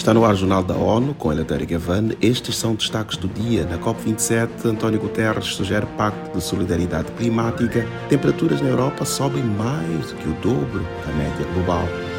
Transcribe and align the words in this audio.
Está 0.00 0.14
no 0.14 0.24
ar 0.24 0.32
o 0.32 0.36
Jornal 0.36 0.62
da 0.62 0.74
ONU, 0.74 1.12
com 1.12 1.30
Eleutério 1.30 1.66
Gavan. 1.66 2.08
Estes 2.22 2.56
são 2.56 2.74
destaques 2.74 3.18
do 3.18 3.28
dia. 3.28 3.66
Na 3.66 3.76
COP27, 3.76 4.48
António 4.64 4.98
Guterres 4.98 5.44
sugere 5.48 5.84
pacto 5.98 6.38
de 6.38 6.42
solidariedade 6.42 7.12
climática. 7.12 7.86
Temperaturas 8.08 8.62
na 8.62 8.70
Europa 8.70 9.04
sobem 9.04 9.44
mais 9.44 10.10
do 10.10 10.16
que 10.16 10.28
o 10.30 10.32
dobro 10.40 10.82
da 11.06 11.12
média 11.12 11.46
global. 11.52 12.09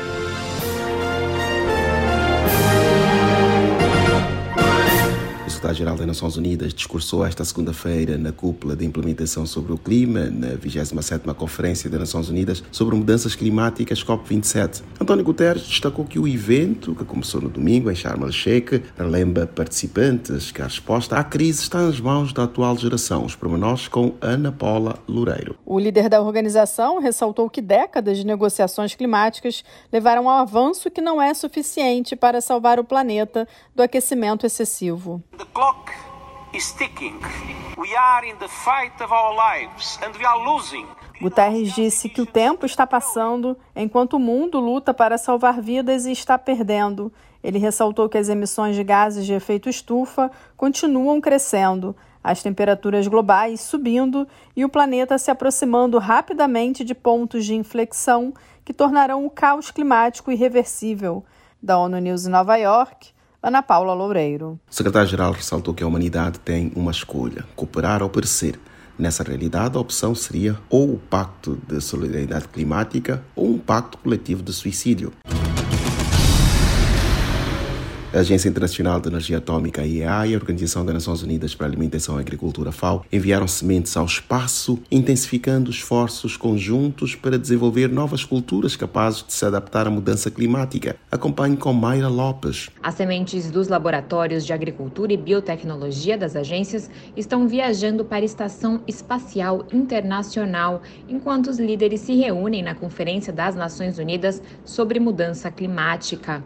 Secretário-geral 5.62 5.96
das 5.96 6.08
Nações 6.08 6.38
Unidas 6.38 6.74
discursou 6.74 7.24
esta 7.24 7.46
segunda-feira 7.46 8.18
na 8.18 8.32
cúpula 8.32 8.76
de 8.76 8.84
implementação 8.84 9.46
sobre 9.46 9.72
o 9.72 9.78
clima, 9.78 10.26
na 10.26 10.56
27ª 10.56 11.36
Conferência 11.36 11.88
das 11.88 12.00
Nações 12.00 12.30
Unidas 12.30 12.64
sobre 12.72 12.96
Mudanças 12.96 13.36
Climáticas 13.36 14.04
COP27. 14.04 14.82
António 15.00 15.24
Guterres 15.24 15.62
destacou 15.62 16.04
que 16.04 16.18
o 16.18 16.28
evento, 16.28 16.96
que 16.96 17.06
começou 17.06 17.42
no 17.42 17.50
domingo 17.50 17.92
em 17.92 17.96
Sharm 17.96 18.24
el-Sheikh, 18.24 18.82
relembra 18.98 19.46
participantes 19.46 20.52
que 20.52 20.64
a 20.64 20.66
resposta 20.66 21.18
à 21.18 21.24
crise 21.24 21.62
está 21.62 21.80
nas 21.84 22.00
mãos 22.00 22.34
da 22.34 22.44
atual 22.46 22.76
geração. 22.76 23.24
Os 23.24 23.36
pormenores 23.36 23.88
com 23.88 24.16
Ana 24.20 24.52
Paula 24.52 24.98
Loureiro. 25.08 25.56
O 25.64 25.78
líder 25.78 26.10
da 26.10 26.22
organização 26.22 27.00
ressaltou 27.00 27.48
que 27.48 27.62
décadas 27.62 28.18
de 28.18 28.26
negociações 28.26 28.96
climáticas 28.96 29.64
levaram 29.94 30.28
ao 30.28 30.40
avanço 30.40 30.90
que 30.90 31.02
não 31.02 31.22
é 31.22 31.32
suficiente 31.36 32.16
para 32.16 32.42
salvar 32.42 32.80
o 32.80 32.84
planeta 32.84 33.48
do 33.76 33.84
aquecimento 33.84 34.44
excessivo 34.44 35.22
clock 35.54 35.92
is 36.54 36.72
ticking. 36.74 37.20
We 37.78 37.96
are 37.96 38.26
in 38.26 38.38
the 38.38 38.48
fight 38.48 39.02
of 39.02 39.12
our 39.12 39.36
lives 39.36 40.00
and 40.04 40.18
we 40.18 40.26
are 40.26 40.40
losing. 40.40 40.88
Guterres 41.22 41.74
disse 41.74 42.10
que 42.10 42.22
o 42.22 42.26
tempo 42.26 42.66
está 42.66 42.88
passando 42.88 43.58
enquanto 43.76 44.14
o 44.14 44.20
mundo 44.20 44.60
luta 44.60 44.94
para 44.94 45.18
salvar 45.18 45.62
vidas 45.62 46.06
e 46.06 46.12
está 46.12 46.38
perdendo. 46.38 47.12
Ele 47.44 47.60
ressaltou 47.60 48.10
que 48.10 48.18
as 48.18 48.30
emissões 48.30 48.76
de 48.76 48.84
gases 48.84 49.26
de 49.26 49.34
efeito 49.34 49.70
estufa 49.70 50.32
continuam 50.58 51.20
crescendo, 51.20 51.96
as 52.24 52.42
temperaturas 52.42 53.08
globais 53.08 53.62
subindo 53.62 54.28
e 54.56 54.64
o 54.64 54.70
planeta 54.70 55.18
se 55.18 55.30
aproximando 55.30 56.00
rapidamente 56.00 56.84
de 56.84 56.96
pontos 56.96 57.46
de 57.46 57.56
inflexão 57.56 58.34
que 58.64 58.74
tornarão 58.74 59.26
o 59.26 59.30
caos 59.30 59.70
climático 59.70 60.32
irreversível. 60.32 61.24
Da 61.62 61.78
ONU 61.78 62.00
News 62.00 62.26
em 62.26 62.30
Nova 62.30 62.56
York, 62.56 63.12
Ana 63.44 63.64
Paula 63.64 63.96
Loureiro. 63.96 64.60
O 64.70 64.74
secretário-geral 64.74 65.32
ressaltou 65.32 65.74
que 65.74 65.84
a 65.84 65.88
humanidade 65.88 66.40
tem 66.40 66.72
uma 66.76 66.92
escolha: 66.92 67.44
cooperar 67.56 68.04
ou 68.04 68.10
perecer. 68.10 68.60
Nessa 69.00 69.24
realidade, 69.24 69.76
a 69.76 69.80
opção 69.80 70.14
seria 70.14 70.56
ou 70.70 70.94
o 70.94 71.00
Pacto 71.00 71.58
de 71.68 71.82
Solidariedade 71.82 72.48
Climática 72.50 73.24
ou 73.36 73.50
um 73.50 73.58
pacto 73.58 73.98
coletivo 73.98 74.44
de 74.44 74.54
suicídio. 74.54 75.12
A 78.14 78.20
Agência 78.20 78.50
Internacional 78.50 79.00
de 79.00 79.08
Energia 79.08 79.38
Atômica, 79.38 79.86
IEA, 79.86 80.28
e 80.28 80.34
a 80.34 80.38
Organização 80.38 80.86
das 80.86 80.96
Nações 80.96 81.24
Unidas 81.24 81.56
para 81.56 81.66
a 81.66 81.70
Alimentação 81.70 82.18
e 82.18 82.20
Agricultura, 82.20 82.70
FAO, 82.70 83.06
enviaram 83.10 83.48
sementes 83.48 83.96
ao 83.96 84.06
espaço, 84.06 84.78
intensificando 84.92 85.72
esforços 85.72 86.36
conjuntos 86.36 87.16
para 87.16 87.40
desenvolver 87.40 87.88
novas 87.88 88.26
culturas 88.26 88.76
capazes 88.76 89.24
de 89.26 89.32
se 89.32 89.46
adaptar 89.46 89.88
à 89.88 89.90
mudança 89.90 90.30
climática. 90.30 90.98
Acompanhe 91.10 91.56
com 91.56 91.72
Mayra 91.72 92.10
Lopes. 92.10 92.70
As 92.84 92.96
sementes 92.96 93.50
dos 93.50 93.70
laboratórios 93.70 94.46
de 94.46 94.52
agricultura 94.52 95.14
e 95.14 95.18
biotecnologia 95.18 96.18
das 96.18 96.36
agências 96.36 96.90
estão 97.16 97.48
viajando 97.48 98.04
para 98.04 98.18
a 98.18 98.26
Estação 98.26 98.82
Espacial 98.86 99.66
Internacional, 99.72 100.82
enquanto 101.08 101.48
os 101.48 101.60
líderes 101.60 102.02
se 102.02 102.14
reúnem 102.14 102.62
na 102.62 102.76
Conferência 102.76 103.32
das 103.32 103.56
Nações 103.56 103.98
Unidas 103.98 104.44
sobre 104.66 105.00
Mudança 105.00 105.50
Climática. 105.50 106.44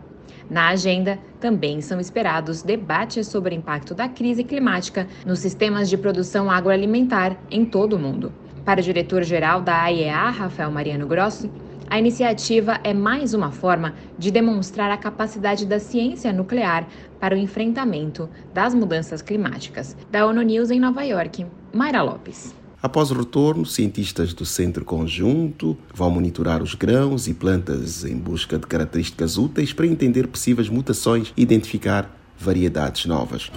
Na 0.50 0.70
agenda, 0.70 1.20
também 1.40 1.82
são 1.82 2.00
esperados 2.00 2.62
debates 2.62 3.28
sobre 3.28 3.56
o 3.56 3.58
impacto 3.58 3.96
da 3.96 4.08
crise 4.08 4.44
climática 4.44 5.08
nos 5.26 5.40
sistemas 5.40 5.90
de 5.90 5.98
produção 5.98 6.50
agroalimentar 6.52 7.38
em 7.50 7.66
todo 7.66 7.94
o 7.94 8.00
mundo. 8.00 8.32
Para 8.64 8.80
o 8.80 8.84
diretor-geral 8.84 9.62
da 9.62 9.82
AIEA, 9.84 10.30
Rafael 10.30 10.72
Mariano 10.72 11.08
Grossi, 11.08 11.52
a 11.88 12.00
iniciativa 12.00 12.80
é 12.84 12.94
mais 12.94 13.34
uma 13.34 13.52
forma 13.52 13.94
de 14.18 14.32
demonstrar 14.32 14.90
a 14.90 14.98
capacidade 14.98 15.66
da 15.66 15.80
ciência 15.80 16.34
nuclear 16.34 16.88
para 17.20 17.36
o 17.36 17.38
enfrentamento 17.38 18.28
das 18.54 18.74
mudanças 18.74 19.22
climáticas. 19.22 19.96
Da 20.10 20.26
ONU 20.26 20.42
News 20.42 20.72
em 20.72 20.80
Nova 20.80 21.04
York, 21.04 21.46
Mayra 21.72 22.02
Lopes. 22.02 22.65
Após 22.82 23.12
o 23.12 23.16
retorno, 23.16 23.66
cientistas 23.66 24.34
do 24.34 24.46
Centro 24.46 24.86
Conjunto 24.86 25.78
vão 25.94 26.10
monitorar 26.10 26.62
os 26.62 26.76
grãos 26.76 27.28
e 27.28 27.34
plantas 27.34 28.04
em 28.04 28.16
busca 28.16 28.60
de 28.60 28.68
características 28.68 29.38
úteis 29.38 29.74
para 29.74 29.88
entender 29.88 30.28
possíveis 30.28 30.70
mutações 30.70 31.34
e 31.36 31.42
identificar 31.42 32.10
variedades 32.38 33.06
novas. 33.06 33.50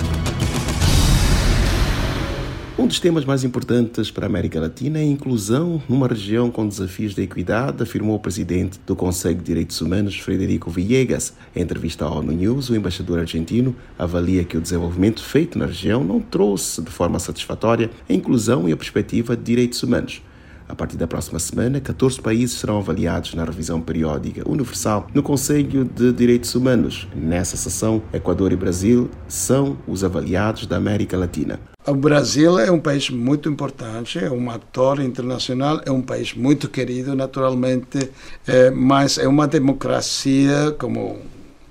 Um 2.78 2.87
dos 2.87 3.00
temas 3.00 3.25
mais 3.25 3.43
importantes 3.43 4.09
para 4.09 4.25
a 4.25 4.28
América 4.28 4.61
Latina 4.61 5.00
é 5.00 5.03
a 5.03 5.05
inclusão 5.05 5.83
numa 5.89 6.06
região 6.06 6.49
com 6.49 6.66
desafios 6.66 7.12
de 7.12 7.22
equidade, 7.22 7.83
afirmou 7.83 8.15
o 8.15 8.21
presidente 8.21 8.78
do 8.87 8.94
Conselho 8.94 9.34
de 9.34 9.43
Direitos 9.43 9.81
Humanos, 9.81 10.16
Frederico 10.16 10.71
Villegas. 10.71 11.34
Em 11.56 11.62
entrevista 11.62 12.05
à 12.05 12.09
ONU 12.09 12.31
News, 12.31 12.71
o 12.71 12.77
embaixador 12.77 13.19
argentino 13.19 13.75
avalia 13.99 14.44
que 14.44 14.56
o 14.56 14.61
desenvolvimento 14.61 15.21
feito 15.25 15.59
na 15.59 15.67
região 15.67 16.05
não 16.05 16.21
trouxe 16.21 16.81
de 16.81 16.88
forma 16.88 17.19
satisfatória 17.19 17.91
a 18.09 18.12
inclusão 18.12 18.69
e 18.69 18.72
a 18.72 18.77
perspectiva 18.77 19.37
de 19.37 19.43
direitos 19.43 19.83
humanos. 19.83 20.22
A 20.69 20.75
partir 20.75 20.99
da 20.99 21.06
próxima 21.06 21.39
semana, 21.39 21.81
14 21.81 22.21
países 22.21 22.59
serão 22.59 22.77
avaliados 22.77 23.33
na 23.33 23.43
revisão 23.43 23.81
periódica 23.81 24.47
universal 24.47 25.06
no 25.15 25.23
Conselho 25.23 25.83
de 25.83 26.12
Direitos 26.12 26.55
Humanos. 26.55 27.09
Nessa 27.17 27.56
sessão, 27.56 28.03
Equador 28.12 28.53
e 28.53 28.56
Brasil 28.56 29.09
são 29.27 29.79
os 29.87 30.05
avaliados 30.05 30.67
da 30.67 30.77
América 30.77 31.17
Latina. 31.17 31.59
O 31.87 31.95
Brasil 31.95 32.59
é 32.59 32.71
um 32.71 32.79
país 32.79 33.09
muito 33.09 33.49
importante, 33.49 34.19
é 34.19 34.31
um 34.31 34.51
ator 34.51 35.01
internacional, 35.01 35.81
é 35.87 35.91
um 35.91 36.03
país 36.03 36.34
muito 36.34 36.69
querido, 36.69 37.15
naturalmente, 37.15 38.11
é, 38.47 38.71
mas 38.71 39.17
é 39.17 39.27
uma 39.27 39.49
democracia, 39.49 40.77
como 40.79 41.17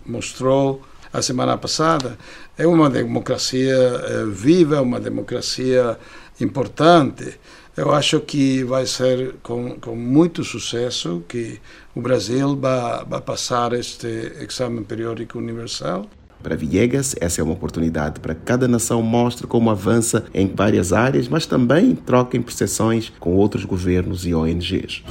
mostrou 0.04 0.82
a 1.14 1.22
semana 1.22 1.56
passada, 1.56 2.18
é 2.58 2.66
uma 2.66 2.90
democracia 2.90 3.76
é, 3.76 4.26
viva, 4.26 4.82
uma 4.82 5.00
democracia 5.00 6.00
importante. 6.42 7.40
Eu 7.78 7.94
acho 7.94 8.20
que 8.22 8.64
vai 8.64 8.88
ser 8.88 9.36
com, 9.44 9.80
com 9.80 9.96
muito 9.96 10.44
sucesso 10.44 11.24
que 11.28 11.60
o 11.94 12.02
Brasil 12.02 12.58
vai, 12.58 13.06
vai 13.06 13.22
passar 13.22 13.72
este 13.74 14.08
exame 14.42 14.84
periódico 14.84 15.38
universal. 15.38 16.08
Para 16.42 16.56
Viegas, 16.56 17.16
essa 17.22 17.40
é 17.40 17.44
uma 17.44 17.54
oportunidade 17.54 18.20
para 18.20 18.34
que 18.34 18.42
cada 18.42 18.68
nação 18.68 19.04
mostre 19.04 19.46
como 19.46 19.70
avança 19.70 20.26
em 20.34 20.48
várias 20.48 20.92
áreas, 20.92 21.28
mas 21.28 21.46
também 21.46 21.94
troque 21.94 22.40
percepções 22.40 23.12
com 23.20 23.36
outros 23.36 23.64
governos 23.64 24.26
e 24.26 24.34
ONGs. 24.34 25.04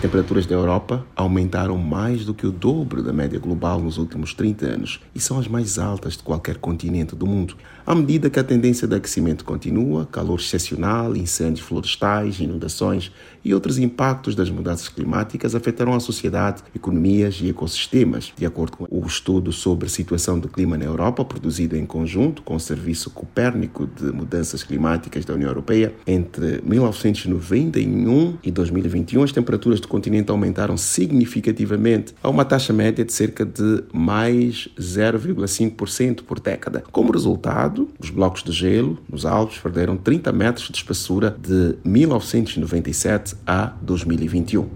Temperaturas 0.00 0.46
da 0.46 0.54
Europa 0.54 1.06
aumentaram 1.14 1.76
mais 1.76 2.24
do 2.24 2.32
que 2.32 2.46
o 2.46 2.50
dobro 2.50 3.02
da 3.02 3.12
média 3.12 3.38
global 3.38 3.78
nos 3.78 3.98
últimos 3.98 4.32
30 4.32 4.64
anos 4.64 5.00
e 5.14 5.20
são 5.20 5.38
as 5.38 5.46
mais 5.46 5.78
altas 5.78 6.16
de 6.16 6.22
qualquer 6.22 6.56
continente 6.56 7.14
do 7.14 7.26
mundo. 7.26 7.54
À 7.86 7.94
medida 7.94 8.30
que 8.30 8.40
a 8.40 8.44
tendência 8.44 8.88
de 8.88 8.94
aquecimento 8.94 9.44
continua, 9.44 10.06
calor 10.06 10.40
excepcional, 10.40 11.14
incêndios 11.14 11.66
florestais, 11.66 12.40
inundações 12.40 13.12
e 13.44 13.52
outros 13.52 13.76
impactos 13.76 14.34
das 14.34 14.48
mudanças 14.48 14.88
climáticas 14.88 15.54
afetarão 15.54 15.92
a 15.92 16.00
sociedade, 16.00 16.62
economias 16.74 17.38
e 17.42 17.50
ecossistemas. 17.50 18.32
De 18.34 18.46
acordo 18.46 18.78
com 18.78 18.86
o 18.90 19.06
estudo 19.06 19.52
sobre 19.52 19.86
a 19.86 19.90
situação 19.90 20.38
do 20.38 20.48
clima 20.48 20.78
na 20.78 20.86
Europa, 20.86 21.24
produzido 21.26 21.76
em 21.76 21.84
conjunto 21.84 22.40
com 22.42 22.54
o 22.54 22.60
Serviço 22.60 23.10
Copérnico 23.10 23.86
de 23.86 24.10
Mudanças 24.12 24.62
Climáticas 24.62 25.26
da 25.26 25.34
União 25.34 25.48
Europeia, 25.50 25.94
entre 26.06 26.62
1991 26.64 28.38
e 28.42 28.50
2021, 28.50 29.24
as 29.24 29.32
temperaturas 29.32 29.78
do 29.78 29.89
continente 29.90 30.30
aumentaram 30.30 30.76
significativamente 30.76 32.14
a 32.22 32.30
uma 32.30 32.44
taxa 32.44 32.72
média 32.72 33.04
de 33.04 33.12
cerca 33.12 33.44
de 33.44 33.82
mais 33.92 34.68
0,5% 34.78 36.22
por 36.22 36.38
década. 36.38 36.84
Como 36.92 37.12
resultado, 37.12 37.88
os 37.98 38.08
blocos 38.08 38.44
de 38.44 38.52
gelo 38.52 38.98
nos 39.10 39.26
Alpes 39.26 39.58
perderam 39.58 39.96
30 39.96 40.32
metros 40.32 40.68
de 40.68 40.76
espessura 40.76 41.36
de 41.38 41.74
1997 41.84 43.34
a 43.44 43.72
2021. 43.82 44.68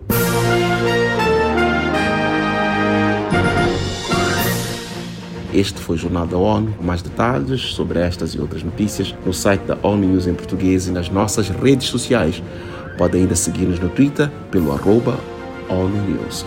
Este 5.54 5.80
foi 5.80 5.94
o 5.94 5.98
Jornal 5.98 6.26
da 6.26 6.36
ONU. 6.36 6.74
Mais 6.82 7.00
detalhes 7.00 7.60
sobre 7.74 8.00
estas 8.00 8.34
e 8.34 8.40
outras 8.40 8.64
notícias 8.64 9.14
no 9.24 9.32
site 9.32 9.62
da 9.62 9.78
ONU 9.84 10.04
News 10.04 10.26
em 10.26 10.34
português 10.34 10.88
e 10.88 10.90
nas 10.90 11.08
nossas 11.08 11.48
redes 11.48 11.86
sociais. 11.86 12.42
Pode 12.96 13.18
ainda 13.18 13.34
seguir-nos 13.34 13.80
no 13.80 13.88
Twitter 13.88 14.30
pelo 14.50 14.72
arroba 14.72 15.18
ONU 15.68 15.96
News. 16.08 16.46